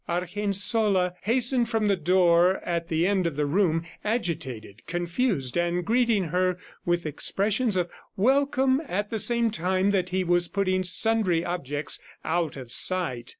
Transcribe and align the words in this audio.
Argensola 0.09 1.13
hastened 1.21 1.69
from 1.69 1.87
the 1.87 1.95
door 1.95 2.55
at 2.65 2.87
the 2.87 3.05
end 3.05 3.27
of 3.27 3.35
the 3.35 3.45
room, 3.45 3.85
agitated, 4.03 4.81
confused, 4.87 5.55
and 5.55 5.85
greeting 5.85 6.29
her 6.29 6.57
with 6.87 7.05
expressions 7.05 7.77
of 7.77 7.87
welcome 8.17 8.81
at 8.87 9.11
the 9.11 9.19
same 9.19 9.51
time 9.51 9.91
that 9.91 10.09
he 10.09 10.23
was 10.23 10.47
putting 10.47 10.83
sundry 10.83 11.45
objects 11.45 11.99
out 12.25 12.57
of 12.57 12.71
sight. 12.71 13.29